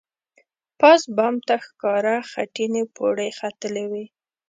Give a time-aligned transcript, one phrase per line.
[0.79, 4.05] پاس بام ته ښکاره خټینې پوړۍ ختلې وې.